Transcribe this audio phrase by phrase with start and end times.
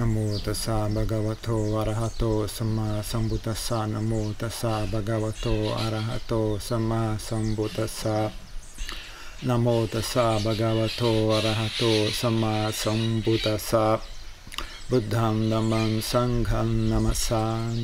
[0.00, 2.24] นโมตัสสะบะกะวะโตอะระหะโต
[2.56, 5.46] สัมมาสัมพุทธัสสะนโมตัสสะบะกะวะโต
[5.80, 6.32] อะระหะโต
[6.66, 8.16] สัมมาสัมพุทธัสสะ
[9.48, 11.02] นโมตัสสะบะกะวะโต
[11.32, 11.82] อะระหะโต
[12.20, 13.86] สัมมาสัมพุทธัสสะ
[14.90, 17.44] บุตธังดัมมังสังฆังนามัสสา
[17.76, 17.78] ม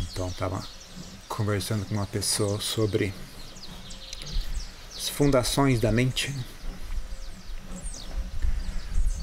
[0.00, 0.56] ิต้องตาม
[1.38, 3.14] conversando com uma pessoa sobre
[4.96, 6.34] as fundações da mente.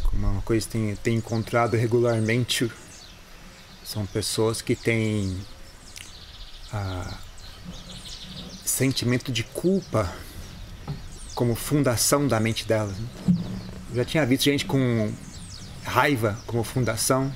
[0.03, 2.71] Como uma coisa que tem, tem encontrado regularmente
[3.83, 5.37] são pessoas que têm
[6.71, 7.17] ah,
[8.63, 10.09] sentimento de culpa
[11.35, 12.95] como fundação da mente delas.
[13.93, 15.13] Já tinha visto gente com
[15.84, 17.35] raiva como fundação,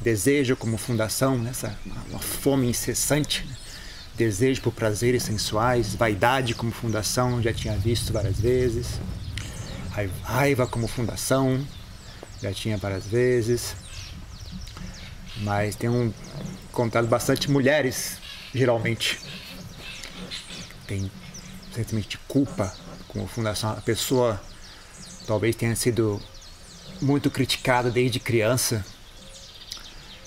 [0.00, 1.78] desejo como fundação, nessa
[2.10, 3.69] uma fome incessante, né?
[4.16, 9.00] Desejo por prazeres sensuais, vaidade como fundação, já tinha visto várias vezes,
[10.22, 11.64] raiva como fundação,
[12.42, 13.74] já tinha várias vezes,
[15.38, 16.12] mas tem um
[16.70, 18.18] encontrado bastante mulheres,
[18.54, 19.18] geralmente,
[20.86, 21.10] tem
[21.74, 22.74] sentimento de culpa
[23.08, 24.40] como fundação, a pessoa
[25.26, 26.20] talvez tenha sido
[27.00, 28.84] muito criticada desde criança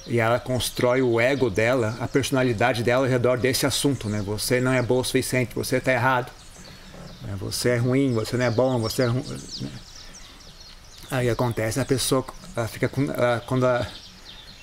[0.06, 4.22] e ela constrói o ego dela, a personalidade dela ao redor desse assunto, né?
[4.22, 6.32] Você não é bom o suficiente, você está errado,
[7.22, 7.36] né?
[7.40, 9.24] você é ruim, você não é bom, você é ruim.
[9.62, 9.70] Né?
[11.10, 13.88] Aí acontece, a pessoa ela fica com, ela, quando ela,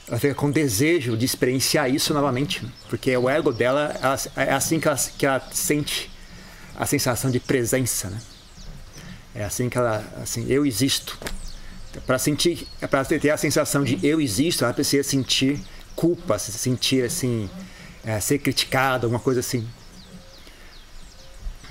[0.08, 2.70] ela, fica com desejo de experienciar isso novamente, né?
[2.88, 6.10] porque o ego dela ela, é assim que ela, que ela sente
[6.76, 8.18] a sensação de presença, né?
[9.34, 11.16] É assim que ela, assim, eu existo
[12.06, 15.60] para sentir, para ter a sensação de eu existo, ela precisa sentir
[15.94, 17.48] culpa, se sentir assim,
[18.04, 19.66] é, ser criticada, alguma coisa assim.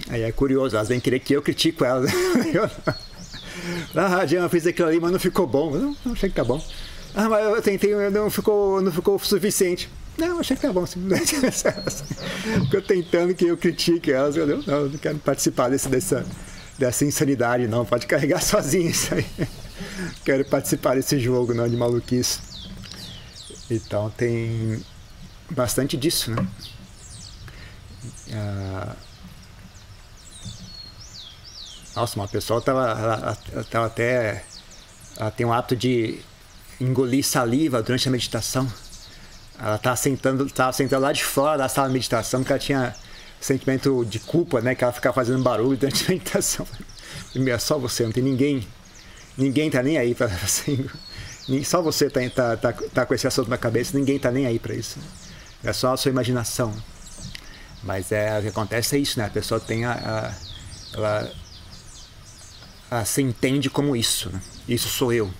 [0.10, 2.12] Aí é curioso, elas vêm querer que eu critico elas.
[3.96, 5.72] ah, Diana, eu fiz aquilo ali, mas não ficou bom.
[5.72, 6.64] Não, não achei que tá bom.
[7.14, 9.90] Ah, mas eu tentei, não ficou, não ficou suficiente.
[10.18, 10.86] Não, achei que tá bom.
[10.86, 14.36] Ficou tentando que eu critique elas.
[14.36, 16.26] Eu não, não quero participar desse, dessa,
[16.78, 17.86] dessa insanidade, não.
[17.86, 19.26] Pode carregar sozinho isso aí
[20.24, 22.40] quero participar desse jogo, não, de maluquice.
[23.70, 24.84] Então tem
[25.50, 26.48] bastante disso, né?
[28.32, 28.96] Ah,
[31.96, 34.44] nossa, uma pessoa tava, ela, ela tava até.
[35.18, 36.20] Ela tem o hábito de
[36.80, 38.72] engolir saliva durante a meditação.
[39.60, 42.96] Ela estava sentando, tava sentando lá de fora da sala de meditação, porque ela tinha
[43.42, 44.76] sentimento de culpa, né?
[44.76, 46.66] Que ela ficava fazendo barulho durante a meditação.
[47.36, 48.68] É só você, não tem ninguém
[49.40, 50.86] Ninguém tá nem aí para assim,
[51.64, 54.60] só você tá, tá, tá, tá, com esse assunto na cabeça, ninguém tá nem aí
[54.60, 55.00] para isso.
[55.64, 56.74] É só a sua imaginação.
[57.82, 59.26] Mas é, o que acontece é isso, né?
[59.26, 60.50] A pessoa tem a, a
[60.94, 61.32] ela,
[62.92, 64.42] ela se entende como isso, né?
[64.68, 65.32] Isso sou eu.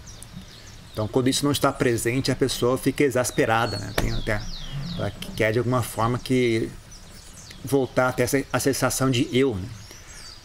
[0.94, 3.94] Então, quando isso não está presente, a pessoa fica exasperada, né?
[3.96, 4.42] Tem até,
[4.98, 6.70] ela quer de alguma forma que
[7.64, 9.68] voltar até essa, a sensação de eu, né?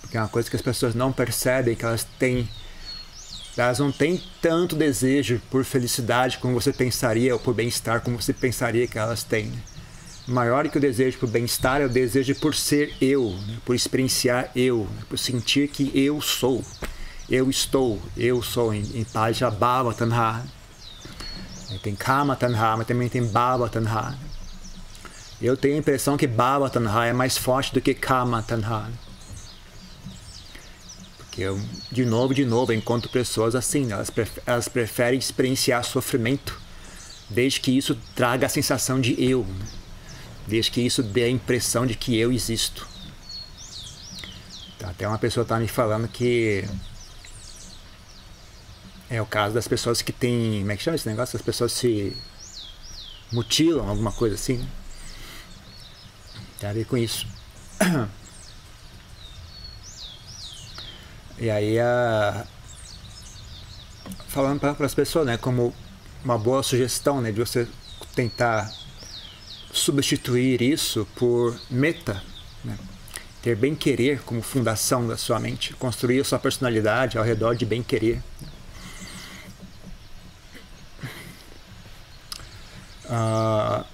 [0.01, 2.49] Porque é uma coisa que as pessoas não percebem que elas têm
[3.57, 8.33] elas não têm tanto desejo por felicidade como você pensaria, ou por bem-estar como você
[8.33, 9.53] pensaria que elas têm.
[10.27, 13.59] Maior que o desejo por bem-estar é o desejo por ser eu, né?
[13.65, 15.03] por experienciar eu, né?
[15.09, 16.65] por sentir que eu sou,
[17.29, 18.73] eu estou, eu sou.
[18.75, 19.07] Em, em
[19.59, 20.43] Bhava Tanha.
[21.83, 24.19] Tem Kama Tanha, mas também tem Bhava Tanha.
[25.41, 29.04] Eu tenho a impressão que Bhava Tanha é mais forte do que Kama Tanha
[31.35, 36.57] que eu, de novo, de novo, encontro pessoas assim, elas, preferem, elas preferem experienciar sofrimento,
[37.29, 39.67] desde que isso traga a sensação de eu, né?
[40.47, 42.87] desde que isso dê a impressão de que eu existo.
[44.77, 46.65] Então, até uma pessoa está me falando que
[49.11, 50.61] é o caso das pessoas que têm.
[50.61, 51.37] Como é que chama esse negócio?
[51.37, 52.17] As pessoas se
[53.33, 54.65] mutilam, alguma coisa assim.
[56.61, 57.27] Tem a ver com isso.
[61.45, 62.47] E aí, a...
[64.29, 65.75] falando para as pessoas, né, como
[66.25, 67.69] uma boa sugestão, né, de você
[68.15, 68.73] tentar
[69.71, 72.23] substituir isso por meta,
[72.65, 72.79] né?
[73.43, 77.67] ter bem querer como fundação da sua mente, construir a sua personalidade ao redor de
[77.67, 78.23] bem querer.
[83.07, 83.85] Ah,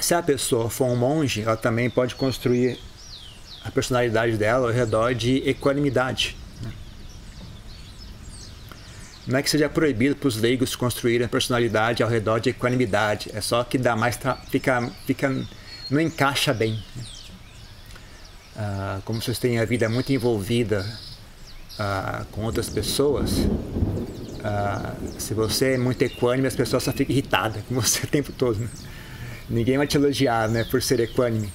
[0.00, 2.80] se a pessoa for um monge, ela também pode construir
[3.64, 6.36] a personalidade dela ao redor de equanimidade.
[6.60, 6.72] Né?
[9.26, 13.40] não é que seja proibido para os leigos construírem personalidade ao redor de equanimidade, é
[13.40, 14.18] só que dá mais
[14.48, 15.30] fica, fica
[15.90, 16.82] não encaixa bem.
[18.56, 20.84] Ah, como vocês têm a vida muito envolvida
[21.78, 23.30] ah, com outras pessoas,
[24.44, 28.32] ah, se você é muito equânime, as pessoas só ficam irritadas com você o tempo
[28.32, 28.58] todo.
[28.58, 28.68] Né?
[29.48, 31.50] Ninguém vai te elogiar né, por ser equânime.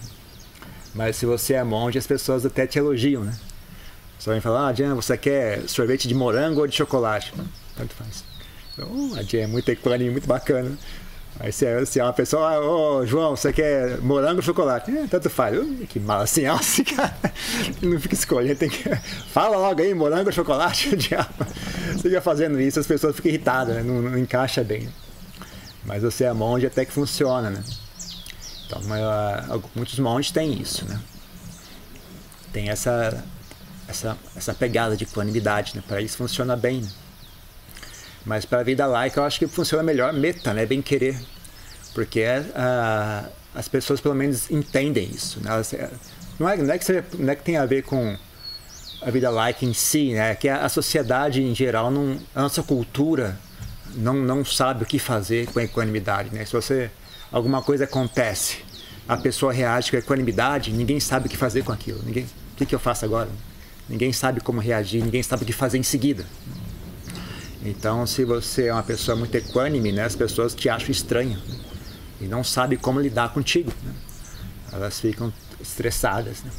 [0.97, 3.37] Mas se você é monge, as pessoas até te elogiam, né?
[4.17, 7.31] Só vem falar, ah, Jean, você quer sorvete de morango ou de chocolate?
[7.75, 8.23] Tanto faz.
[8.73, 10.75] Então, a Jean é muito equânime, muito bacana.
[11.39, 14.89] Aí se, se é uma pessoa, ô oh, João, você quer morango ou chocolate?
[14.89, 15.55] É, tanto faz.
[15.87, 17.13] que mal assim, assim, cara.
[17.79, 18.89] Não fica escolhendo, tem que.
[19.31, 21.45] Fala logo aí, morango ou chocolate, o diabo.
[21.93, 23.83] Você fica fazendo isso, as pessoas ficam irritadas, né?
[23.83, 24.89] não, não, encaixa bem.
[25.85, 27.63] Mas você é monge até que funciona, né?
[28.67, 28.81] Então,
[29.73, 30.99] muitos monges têm isso, né?
[32.51, 33.23] Tem essa,
[33.87, 35.83] essa, essa pegada de equanimidade, né?
[35.87, 36.89] Para isso funciona bem, né?
[38.25, 40.65] Mas para a vida laica eu acho que funciona melhor meta, né?
[40.65, 41.17] Bem querer.
[41.93, 45.39] Porque uh, as pessoas pelo menos entendem isso.
[45.39, 45.49] Né?
[45.49, 45.89] Elas, é,
[46.37, 48.17] não, é, não, é que seja, não é que tem a ver com
[49.01, 50.31] a vida laica em si, né?
[50.31, 53.39] É que a, a sociedade em geral, não, a nossa cultura
[53.95, 56.43] não, não sabe o que fazer com a equanimidade, né?
[56.43, 56.91] Se você
[57.31, 58.57] alguma coisa acontece,
[59.07, 62.01] a pessoa reage com equanimidade, ninguém sabe o que fazer com aquilo.
[62.03, 63.29] Ninguém, o que, que eu faço agora?
[63.87, 66.25] Ninguém sabe como reagir, ninguém sabe o que fazer em seguida.
[67.63, 71.59] Então, se você é uma pessoa muito equânime, né, as pessoas te acham estranho né,
[72.21, 73.71] e não sabem como lidar contigo.
[73.83, 73.93] Né?
[74.73, 76.43] Elas ficam estressadas.
[76.43, 76.51] Né?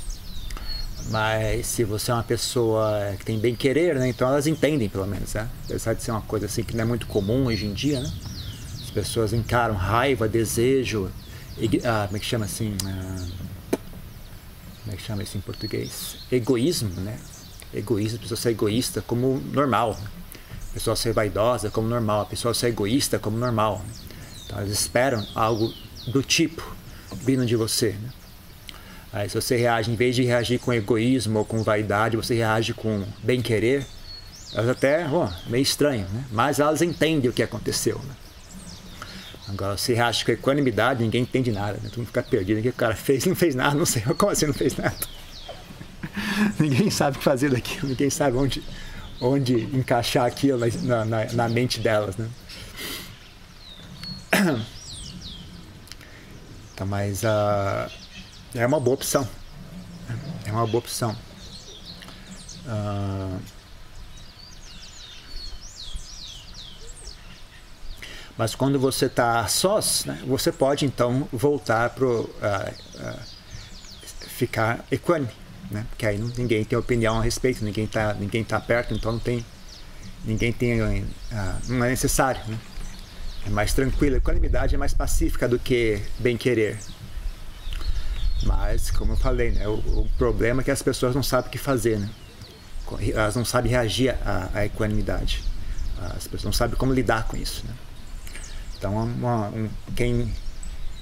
[1.11, 5.07] Mas se você é uma pessoa que tem bem querer, né, então elas entendem pelo
[5.07, 5.35] menos.
[5.35, 5.49] Né?
[5.65, 8.11] Apesar de ser uma coisa assim que não é muito comum hoje em dia, né?
[8.99, 11.11] As pessoas encaram raiva, desejo,
[11.85, 12.77] ah, como é que chama assim?
[12.85, 13.27] Ah,
[14.83, 16.17] como é que chama isso em português?
[16.31, 17.19] Egoísmo, né?
[17.75, 19.99] Egoísmo, a pessoa ser egoísta como normal
[20.71, 23.83] a pessoa ser vaidosa como normal, a pessoa ser egoísta como normal.
[24.45, 25.73] Então elas esperam algo
[26.09, 26.63] do tipo
[27.25, 27.91] vindo de você.
[27.91, 28.11] Né?
[29.13, 32.75] Aí se você reage, em vez de reagir com egoísmo ou com vaidade, você reage
[32.75, 33.87] com bem-querer,
[34.53, 36.25] elas até, oh, meio estranho, né?
[36.31, 37.99] mas elas entendem o que aconteceu.
[37.99, 38.15] Né?
[39.49, 41.89] Agora, se reage com equanimidade, ninguém entende nada, né?
[41.89, 42.59] todo mundo fica perdido.
[42.59, 43.25] O que o cara fez?
[43.25, 44.03] Não fez nada, não sei.
[44.17, 44.97] Como assim não fez nada?
[46.61, 48.63] ninguém sabe o que fazer daquilo, ninguém sabe onde,
[49.21, 52.29] onde encaixar aquilo na, na, na mente delas, né?
[56.75, 57.91] Então, mas uh,
[58.55, 59.29] é uma boa opção.
[60.47, 61.17] É uma boa opção.
[62.67, 63.39] Uh,
[68.39, 73.21] mas quando você está sós, né, você pode então voltar para uh, uh,
[74.29, 75.33] ficar equânime
[75.71, 75.85] né?
[75.91, 79.45] Porque aí ninguém tem opinião a respeito, ninguém está ninguém tá perto, então não tem
[80.25, 80.81] ninguém tem
[81.33, 82.59] ah, não é necessário, né?
[83.47, 86.79] É mais tranquilo, a equanimidade é mais pacífica do que bem querer.
[88.45, 91.51] Mas, como eu falei, né, o, o, problema é que as pessoas não sabem o
[91.51, 92.09] que fazer, né?
[93.13, 95.43] Elas não sabem reagir à, à equanimidade.
[96.17, 97.75] As pessoas não sabem como lidar com isso, né?
[98.79, 100.33] Então, uma, um, quem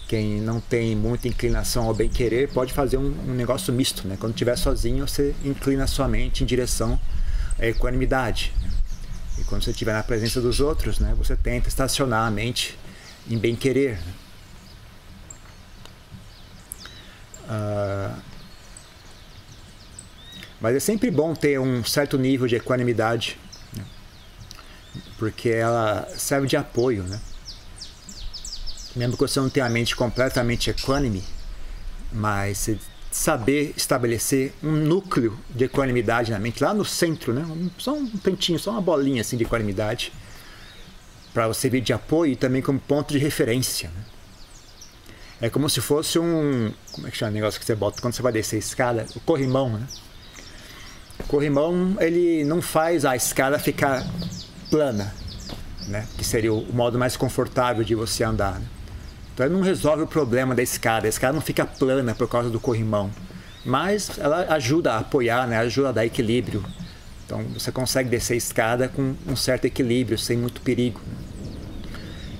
[0.09, 4.17] quem não tem muita inclinação ao bem querer pode fazer um, um negócio misto, né?
[4.19, 6.99] Quando estiver sozinho, você inclina sua mente em direção
[7.59, 8.53] à equanimidade.
[9.37, 12.79] E quando você estiver na presença dos outros, né, você tenta estacionar a mente
[13.29, 13.99] em bem querer.
[17.49, 18.21] Uh,
[20.61, 23.39] mas é sempre bom ter um certo nível de equanimidade,
[23.73, 23.85] né?
[25.19, 27.21] porque ela serve de apoio, né?
[28.97, 31.23] Mesmo que você não tenha a mente completamente equânime,
[32.11, 32.71] mas
[33.11, 37.47] saber estabelecer um núcleo de equanimidade na mente, lá no centro, né?
[37.79, 40.13] só um tantinho, só uma bolinha assim de equanimidade,
[41.33, 43.91] para você vir de apoio e também como ponto de referência.
[43.91, 44.05] Né?
[45.43, 46.73] É como se fosse um.
[46.93, 49.07] Como é que chama o negócio que você bota quando você vai descer a escada?
[49.15, 49.87] O corrimão, né?
[51.21, 54.03] O corrimão, ele não faz a escada ficar
[54.71, 55.15] plana,
[55.89, 56.09] né?
[56.17, 58.59] Que seria o modo mais confortável de você andar.
[58.59, 58.67] Né?
[59.37, 62.49] Então ela não resolve o problema da escada, a escada não fica plana por causa
[62.49, 63.11] do corrimão,
[63.67, 65.59] mas ela ajuda a apoiar, né?
[65.59, 66.65] ajuda a dar equilíbrio.
[67.27, 71.03] Então você consegue descer a escada com um certo equilíbrio, sem muito perigo.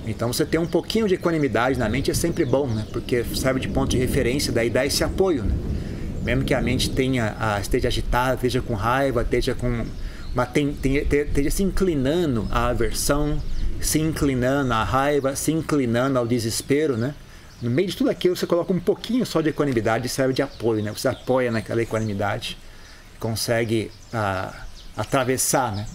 [0.07, 2.87] Então você ter um pouquinho de equanimidade na mente é sempre bom, né?
[2.91, 5.43] porque serve de ponto de referência, daí dá esse apoio.
[5.43, 5.55] Né?
[6.23, 9.85] Mesmo que a mente tenha, esteja agitada, esteja com raiva, esteja com
[10.33, 13.39] uma, tem, esteja se inclinando à aversão,
[13.81, 17.13] se inclinando à raiva, se inclinando ao desespero, né?
[17.61, 20.41] No meio de tudo aquilo, você coloca um pouquinho só de equanimidade e serve de
[20.41, 20.91] apoio, né?
[20.91, 22.57] Você apoia naquela equanimidade,
[23.19, 24.53] consegue ah,
[24.95, 25.87] atravessar, né?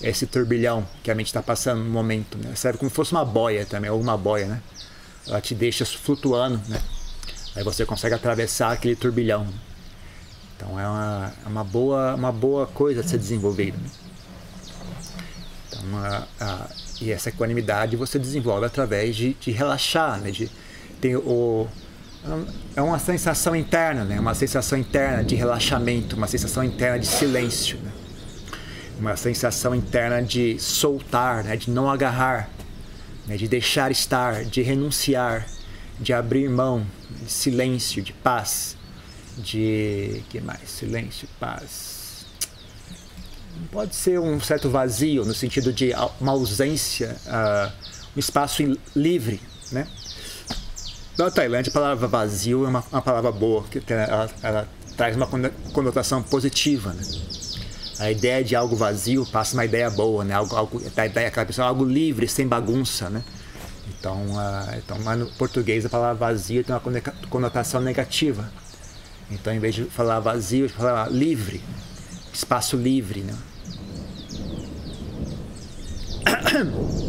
[0.00, 2.36] esse turbilhão que a mente está passando no momento.
[2.38, 2.54] Né?
[2.54, 4.62] Serve como se fosse uma boia também, ou uma boia, né?
[5.26, 6.80] Ela te deixa flutuando, né?
[7.56, 9.46] Aí você consegue atravessar aquele turbilhão.
[10.56, 13.78] Então é uma, é uma, boa, uma boa coisa a ser desenvolvida.
[13.78, 13.90] Né?
[15.68, 16.68] Então, a, a,
[17.00, 20.30] e essa equanimidade você desenvolve através de, de relaxar, né?
[20.30, 20.50] De,
[21.00, 21.66] tem o,
[22.74, 24.18] é uma sensação interna, né?
[24.18, 27.92] Uma sensação interna de relaxamento, uma sensação interna de silêncio, né?
[28.98, 31.56] Uma sensação interna de soltar, né?
[31.56, 32.48] De não agarrar,
[33.26, 33.36] né?
[33.36, 35.46] de deixar estar, de renunciar,
[36.00, 36.86] de abrir mão,
[37.22, 38.76] de silêncio, de paz,
[39.36, 40.70] de que mais?
[40.70, 42.03] Silêncio, paz.
[43.70, 47.72] Pode ser um certo vazio no sentido de uma ausência, uh,
[48.16, 48.62] um espaço
[48.94, 49.86] livre, né?
[51.16, 55.28] Na Tailândia, a palavra vazio é uma, uma palavra boa, que ela, ela, traz uma
[55.72, 57.02] conotação positiva, né?
[58.00, 60.34] A ideia de algo vazio passa uma ideia boa, né?
[60.34, 63.22] Algo, algo, a ideia aquela pessoa, algo livre, sem bagunça, né?
[63.88, 66.82] Então, uh, então, mas no português a palavra vazio tem uma
[67.30, 68.50] conotação negativa.
[69.30, 71.62] Então, em vez de falar vazio, falar livre,
[72.34, 73.34] espaço livre, né?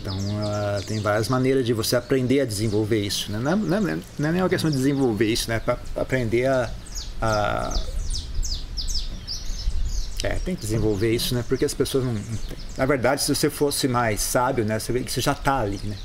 [0.00, 0.16] Então,
[0.86, 3.30] tem várias maneiras de você aprender a desenvolver isso.
[3.30, 3.38] Né?
[3.38, 5.60] Não, é, não, é, não é nem uma questão de desenvolver isso, né?
[5.60, 6.70] Para aprender a,
[7.20, 7.80] a,
[10.22, 11.44] É, tem que desenvolver isso, né?
[11.46, 12.22] Porque as pessoas não, não
[12.76, 14.78] Na verdade, se você fosse mais sábio, né?
[14.78, 15.96] Você vê que você já está ali, né?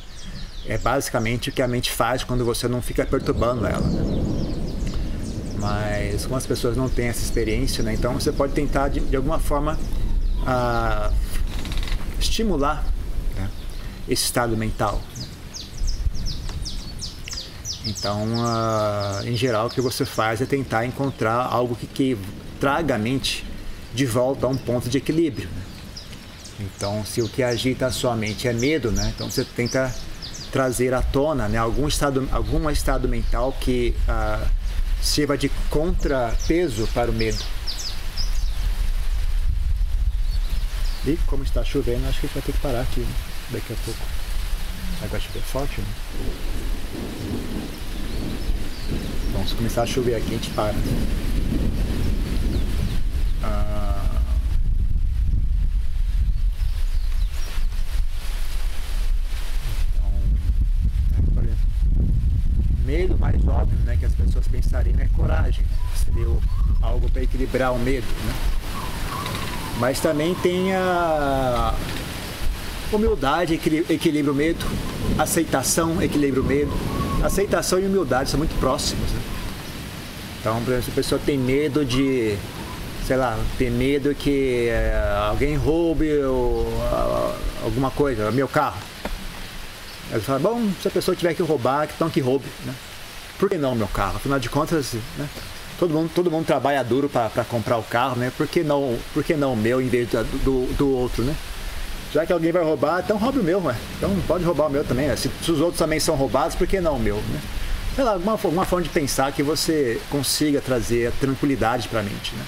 [0.66, 3.86] É basicamente o que a mente faz quando você não fica perturbando ela.
[3.86, 4.24] Né?
[5.60, 7.94] Mas como as pessoas não têm essa experiência, né?
[7.94, 9.78] Então você pode tentar de, de alguma forma
[10.42, 11.14] uh,
[12.20, 12.86] estimular
[14.08, 15.02] esse estado mental.
[17.86, 22.18] Então, uh, em geral, o que você faz é tentar encontrar algo que, que
[22.60, 23.46] traga a mente
[23.94, 25.50] de volta a um ponto de equilíbrio.
[25.50, 25.64] Né?
[26.62, 29.12] Então, se o que agita a sua mente é medo, né?
[29.14, 29.94] então você tenta
[30.54, 31.58] trazer à tona né?
[31.58, 34.48] algum, estado, algum estado mental que uh,
[35.02, 37.44] sirva de contrapeso para o medo.
[41.06, 43.02] E como está chovendo, acho que a gente vai ter que parar aqui.
[43.02, 43.14] Né?
[43.54, 44.00] daqui a pouco.
[45.04, 45.88] Agora chover forte, né?
[49.30, 50.76] Então se começar a chover aqui a gente para.
[53.44, 54.22] Ah...
[61.20, 63.42] Então, é, medo mais
[63.86, 65.66] né, que as pessoas pensariam é coragem.
[66.06, 66.28] Seria
[66.82, 68.08] algo para equilibrar o medo.
[68.26, 68.34] Né?
[69.80, 71.74] Mas também tem a,
[72.94, 73.56] Humildade
[73.90, 74.64] equilibra o medo,
[75.18, 76.72] aceitação equilibra o medo.
[77.24, 79.10] Aceitação e humildade são muito próximos.
[79.12, 79.22] Né?
[80.40, 82.36] Então, por exemplo, se a pessoa tem medo de,
[83.08, 84.94] sei lá, tem medo que é,
[85.28, 86.68] alguém roube ou,
[87.64, 88.78] alguma coisa, meu carro.
[90.12, 92.46] Ela fala, bom, se a pessoa tiver que roubar, então que roube.
[92.66, 92.74] Né?
[93.44, 94.16] Por que não meu carro?
[94.16, 95.28] Afinal de contas, né?
[95.78, 98.32] todo, mundo, todo mundo trabalha duro para comprar o carro, né?
[98.38, 101.36] Por que não, por que não o meu em vez do, do, do outro, né?
[102.14, 103.76] já que alguém vai roubar, então roube o meu, ué.
[103.98, 105.10] Então pode roubar o meu também.
[105.10, 105.18] Né?
[105.18, 107.18] Se, se, os outros também são roubados, por que não o meu?
[107.18, 107.42] Né?
[107.96, 112.34] Sei lá, alguma, alguma forma de pensar que você consiga trazer tranquilidade para a mente.
[112.36, 112.46] Né?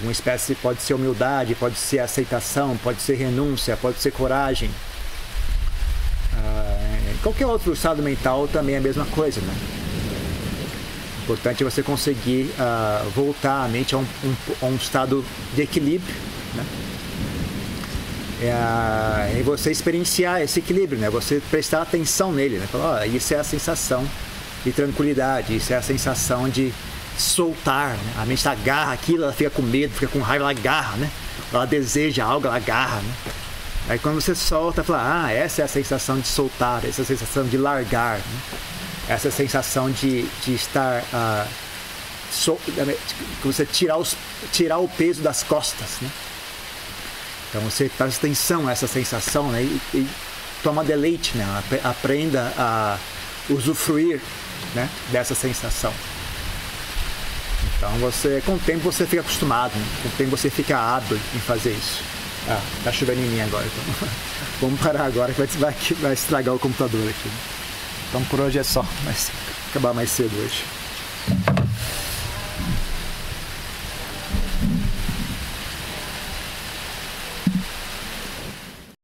[0.00, 4.68] Uma espécie pode ser humildade, pode ser aceitação, pode ser renúncia, pode ser coragem.
[6.34, 9.77] Ah, qualquer outro estado mental também é a mesma coisa, né?
[11.28, 15.22] Importante é você conseguir ah, voltar a mente a um, um, a um estado
[15.54, 16.14] de equilíbrio,
[16.54, 16.64] né?
[18.40, 21.10] é, você experienciar esse equilíbrio, né?
[21.10, 22.66] Você prestar atenção nele, né?
[22.66, 24.08] Falar, oh, isso é a sensação
[24.64, 26.72] de tranquilidade, isso é a sensação de
[27.18, 28.14] soltar, né?
[28.18, 31.10] A mente agarra aquilo, ela fica com medo, fica com raiva, ela agarra, né?
[31.52, 33.14] Ela deseja algo, ela agarra, né?
[33.88, 37.06] Aí quando você solta, fala, ah, essa é a sensação de soltar, essa é a
[37.06, 38.68] sensação de largar, né?
[39.08, 41.46] Essa sensação de, de estar, ah,
[42.30, 42.58] so,
[43.42, 44.14] você tirar, os,
[44.52, 46.10] tirar o peso das costas, né?
[47.48, 49.62] Então você presta atenção a essa sensação né?
[49.62, 50.08] e, e
[50.62, 51.62] toma deleite, né?
[51.82, 52.98] aprenda a
[53.48, 54.20] usufruir
[54.74, 54.88] né?
[55.10, 55.92] dessa sensação.
[57.76, 59.86] Então você, com o tempo você fica acostumado, né?
[60.02, 62.02] com o tempo você fica hábil em fazer isso.
[62.50, 64.08] Ah, tá chovendo em mim agora, então
[64.60, 67.57] vamos parar agora que vai, vai estragar o computador aqui.
[68.08, 69.30] Então por hoje é só, mas
[69.70, 70.64] acabar mais cedo hoje.